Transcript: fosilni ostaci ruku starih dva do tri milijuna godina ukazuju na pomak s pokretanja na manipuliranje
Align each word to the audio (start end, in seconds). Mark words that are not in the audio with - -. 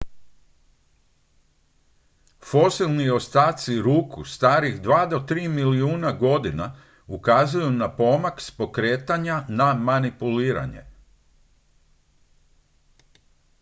fosilni 2.49 3.09
ostaci 3.19 3.73
ruku 3.87 4.21
starih 4.35 4.75
dva 4.85 5.01
do 5.11 5.19
tri 5.19 5.43
milijuna 5.57 6.11
godina 6.11 6.75
ukazuju 7.07 7.71
na 7.71 7.95
pomak 7.95 8.41
s 8.41 8.51
pokretanja 8.57 9.43
na 9.49 9.73
manipuliranje 9.73 10.81